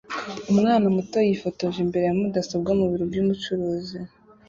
[0.51, 3.97] Umwana muto yifotoje imbere ya mudasobwa ku biro byubucuruzi